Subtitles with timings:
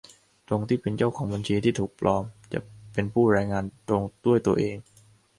[0.47, 2.23] ตรงที่เป็นเจ้าของบัญชีที่ถูกปลอม
[2.93, 4.77] เป็นผู้รายงานตรงด้วยตัวเอง